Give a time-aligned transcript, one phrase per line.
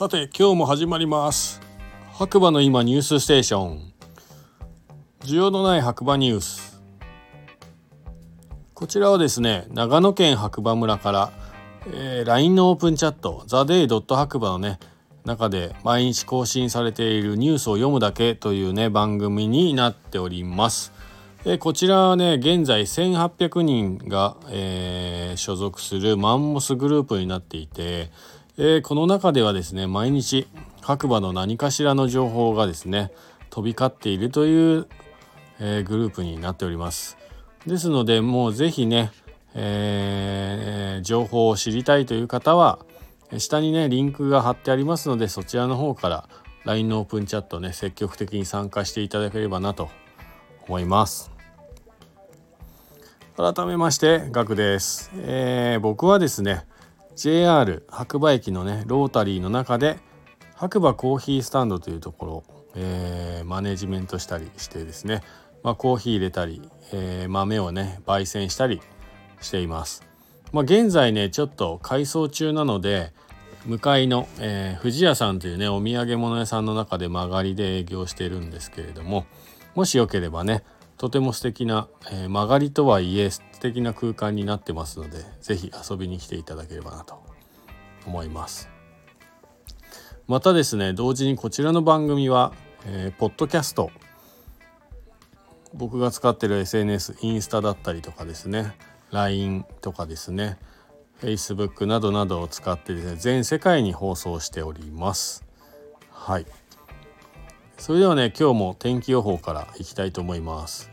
[0.00, 1.60] さて今日も始まります。
[2.10, 3.92] 白馬の今ニュースステーション。
[5.24, 6.80] 需要のない白馬ニュース。
[8.72, 11.32] こちらはですね長野県白馬村から、
[11.92, 14.78] えー、LINE のオープンチャットザデイドット白馬のね
[15.26, 20.94] 中で毎日更新されているニュースを読むだけというね番組になっております。
[21.44, 28.10] えこちらはね現在1800人が、えー、所属するマンモスグループになっていて
[28.62, 30.46] えー、この中ではですね毎日
[30.82, 33.10] 白馬の何かしらの情報がですね
[33.48, 34.86] 飛び交っているという、
[35.60, 37.16] えー、グループになっております。
[37.66, 39.12] ですのでもう是非ね、
[39.54, 42.80] えー、情報を知りたいという方は
[43.38, 46.28] 下にねリンクが貼ってありますのでそちらの方から
[46.66, 49.88] LINE のオープンチャットね積極的に参加していただければなと
[50.68, 51.30] 思います。
[53.38, 56.66] 改めましてガクです、えー、僕はですね
[57.16, 59.98] JR 白馬駅のねロータリーの中で
[60.54, 62.44] 白馬コーヒースタンドというところ、
[62.74, 65.22] えー、マネジメントしたりしてですね、
[65.62, 68.80] まあ、コーヒー入れたり、えー、豆をね焙煎したり
[69.40, 70.06] しています。
[70.52, 73.12] まあ、現在ねちょっと改装中なので
[73.66, 79.26] 向かいの、えー、富屋さんというねお土産物屋さんの中で曲がりで営業してるんですけれども
[79.74, 80.64] もしよければね
[81.00, 87.24] とても素敵な、えー、曲がりとはいえ素敵な空間になってますので是非遊びに来ていただければなと
[88.04, 88.68] 思います。
[90.26, 92.52] またですね同時にこちらの番組は、
[92.84, 93.90] えー、ポッドキャスト
[95.72, 98.74] 僕が使ってる SNS インスタだったりとかですね
[99.10, 100.58] LINE とかですね
[101.22, 105.46] Facebook などなどを使ってですね全世界に放送しております。
[106.10, 106.46] はい。
[107.80, 110.90] それではね今日も天気予報からいきたいと思います。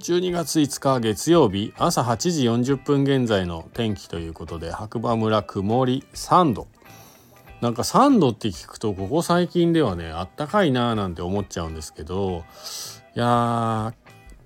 [0.00, 6.68] 12月5日月曜日朝8時40分現在の天気ということで白馬村曇り3度。
[7.62, 12.44] なんか3度って聞くとここ最近ではねあったかいなーなんて思っちゃうんですけど
[13.16, 13.94] いややっ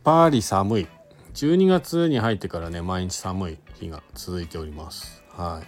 [0.05, 0.87] ぱり寒い。
[1.35, 5.25] 12月に入ってからね毎日寒い日が続いております。
[5.37, 5.63] は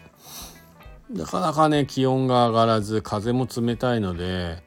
[1.11, 1.19] い。
[1.19, 4.63] なかなかね気温が上がらず風も冷たいので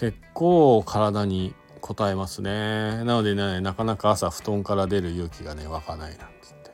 [0.00, 3.04] 結構体に応えますね。
[3.04, 6.70] なのでねなかなか朝布団から出る勇気がね湧かないなんつって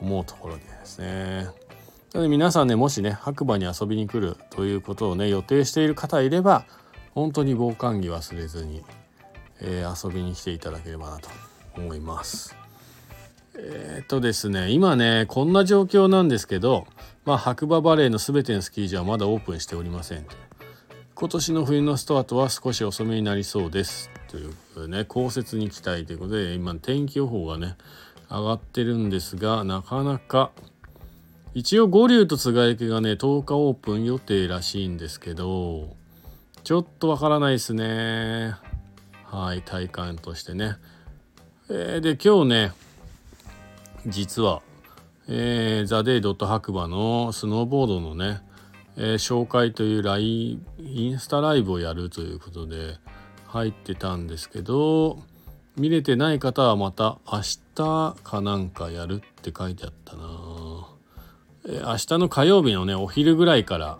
[0.00, 1.44] 思うところですね。
[1.44, 1.52] な
[2.14, 6.64] ので皆さんねもしね白馬に遊びに来るということをね予定している方いれば
[7.14, 8.82] 本当に防寒着忘れずに、
[9.60, 11.28] えー、遊びに来ていただければなと
[11.76, 12.56] 思います。
[13.54, 16.88] えー、っとですね今ねこんな状況なんですけど
[17.24, 20.49] まあ白馬バレーの全てのスキー場はまだオープンしておりませんと。
[21.20, 24.08] 今年の冬のスタートは少し遅めになりそうです。
[24.28, 27.76] ということでね降雪に期待ということで今天気予報がね
[28.30, 30.50] 上がってるんですがなかなか
[31.52, 35.94] 一応五竜と菅池がね10日オープン予定らしいんですけど
[36.64, 38.54] ちょっとわからないですね。
[39.24, 40.76] はい体感としてね、
[41.68, 42.72] えー、で今日ね
[44.06, 44.62] 実は、
[45.28, 48.40] えー、ザ・デイ・ドット白馬のスノーボードのね
[48.96, 52.96] えー、紹介というラインインスタライブをやるということで
[53.46, 55.22] 入ってたんですけど
[55.76, 57.40] 見れてない方はまた明
[57.74, 60.88] 日かなんかやるって書いてあったな、
[61.66, 63.98] えー、明日の火曜日のねお昼ぐらいから、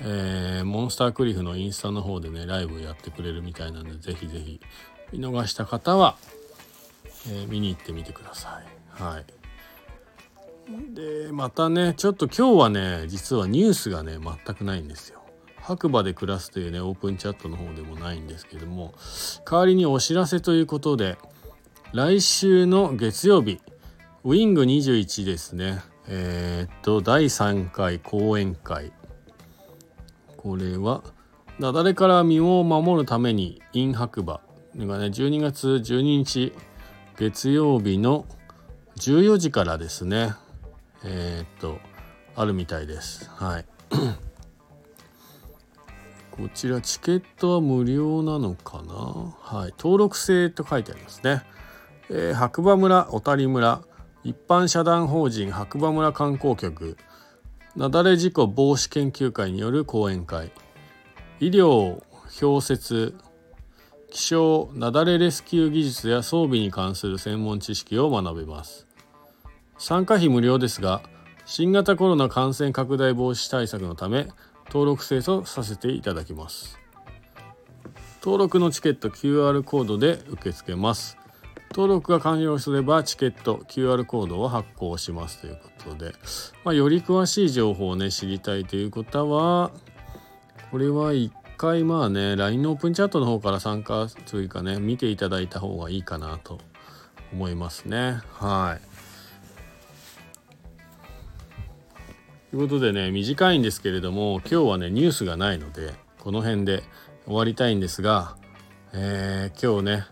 [0.00, 4.60] えー、モンスタークリフのインスタの方でねライブをやってくれるみたいなんでぜひぜひ
[5.12, 6.16] 見逃した方は、
[7.28, 9.02] え見に行ってみてください。
[9.02, 9.41] はい
[10.92, 15.22] でまたねちょっと今日はね実はニュースがね全くないんですよ。
[15.56, 18.92] 白馬で暮らすというねオープンチャットの方でもないんですけども
[19.48, 21.16] 代わりにお知らせということで
[21.92, 23.60] 来週の月曜日
[24.24, 25.80] ウィング21ですね。
[26.08, 28.92] えー、っと第3回講演会。
[30.36, 31.02] これは
[31.58, 34.40] 雪崩から身を守るために in 白馬
[34.76, 36.52] がね12月12日
[37.16, 38.26] 月曜日の
[38.96, 40.34] 14時からですね。
[41.04, 41.78] えー、っと
[42.36, 43.30] あるみたいです。
[43.30, 43.64] はい。
[46.30, 48.94] こちらチケットは無料なのかな？
[49.40, 49.74] はい。
[49.78, 51.42] 登録制と書いてありますね、
[52.08, 53.82] えー、白馬村小谷村。
[54.24, 56.96] 一般社団法人白馬村観光局。
[57.74, 60.52] 雪崩事故防止研究会による講演会。
[61.40, 62.02] 医療
[62.40, 63.14] 氷雪。
[64.10, 68.86] 気象雪崩レスキュー技術や装備に関する専門知識を学べます。
[69.82, 71.02] 参加費無料ですが
[71.44, 74.28] 新型コロナ感染拡大防止対策のため
[74.66, 76.78] 登録制とさせていただきます。
[78.22, 81.18] 登録のチケット QR コードで受け付けます。
[81.72, 85.40] 登録が完了すればチケット QR コードを発行します。
[85.40, 86.12] ということで、
[86.62, 89.72] まあ、より詳しい情報をね知りたいという方は
[90.70, 96.60] これは一回まあね LINE のオープンチャットの方から参加というかね見ていただいた方がいいかなと
[97.32, 98.20] 思いますね。
[98.30, 98.91] はい。
[102.52, 106.82] ということでね短いんですけれども今日はねニュースがないのでこの辺で
[107.24, 108.36] 終わりたいんですが、
[108.92, 110.04] えー、今日ね、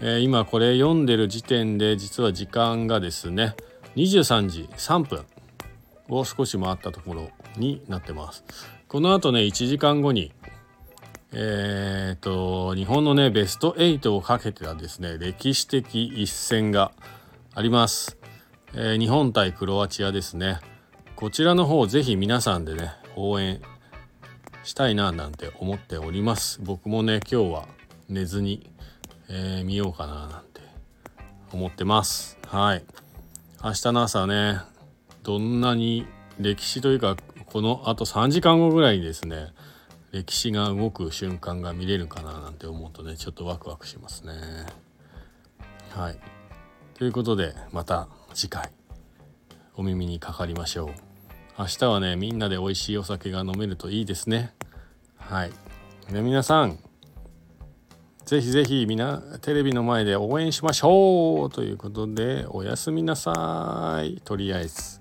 [0.00, 3.54] えー、今これ読んでる時点で実は時間がですね
[3.94, 5.24] 23時3分
[6.08, 8.42] を少し回ったところになってます。
[8.88, 10.32] この後ね1時間後に
[11.30, 16.90] えー、と日本のねベスト8をかけてはですね歴史的一戦が
[17.54, 18.16] あります、
[18.72, 20.58] えー、日本対クロアチアですね
[21.18, 23.60] こちらの方ぜひ皆さんでね応援
[24.62, 27.68] したいななんて思っております僕もね今日は
[28.08, 28.70] 寝ずに、
[29.28, 30.60] えー、見ようかななんて
[31.50, 32.84] 思ってますはい
[33.64, 34.60] 明日の朝ね
[35.24, 36.06] どんなに
[36.38, 37.16] 歴史というか
[37.46, 39.48] このあと3時間後ぐらいにですね
[40.12, 44.34] 歴史が動く瞬間が見れるかななんて思うとねちょっとワクワクしますね。
[45.90, 46.20] はい
[46.94, 48.70] ということでまた次回
[49.74, 51.07] お耳にかかりましょう。
[51.58, 54.54] 明日はねみんなで美味しいお酒が飲めるといいですね。
[55.16, 55.50] はい。
[56.12, 56.78] で皆さん
[58.24, 65.00] ぜひぜひみなテレビの前で応援しましょうということでおやすみなさいとりあえず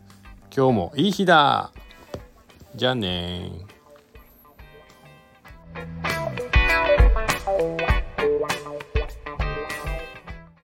[0.56, 1.72] 今日もいい日だ
[2.74, 3.52] じゃあね